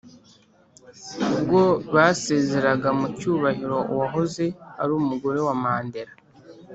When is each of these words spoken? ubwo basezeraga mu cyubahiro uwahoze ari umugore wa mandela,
ubwo 1.33 1.61
basezeraga 1.95 2.89
mu 2.99 3.07
cyubahiro 3.17 3.77
uwahoze 3.91 4.45
ari 4.81 4.91
umugore 5.01 5.39
wa 5.47 5.55
mandela, 5.63 6.13